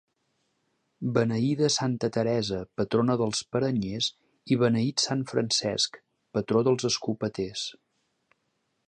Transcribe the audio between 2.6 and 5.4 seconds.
patrona dels paranyers, i beneït sant